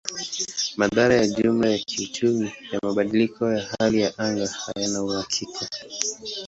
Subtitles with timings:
[0.77, 5.65] Madhara ya jumla ya kiuchumi ya mabadiliko ya hali ya anga hayana uhakika.